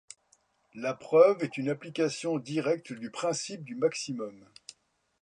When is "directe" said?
2.39-2.91